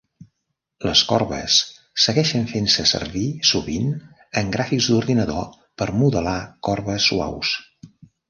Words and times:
Les 0.85 1.01
corbes 1.09 1.57
segueixen 2.05 2.47
fent-se 2.53 2.85
servir 2.93 3.25
sovint 3.51 3.93
en 4.43 4.49
gràfics 4.57 4.89
d'ordinador 4.93 5.45
per 5.83 5.89
modelar 5.99 6.37
corbes 6.69 7.09
suaus. 7.13 7.53